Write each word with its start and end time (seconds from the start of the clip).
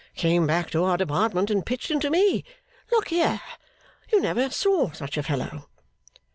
Came 0.15 0.47
back 0.47 0.71
to 0.71 0.83
our 0.83 0.97
Department, 0.97 1.51
and 1.51 1.63
Pitched 1.63 1.91
into 1.91 2.09
me. 2.09 2.43
Look 2.89 3.09
here. 3.09 3.39
You 4.11 4.19
never 4.19 4.49
saw 4.49 4.89
such 4.89 5.15
a 5.15 5.21
fellow. 5.21 5.67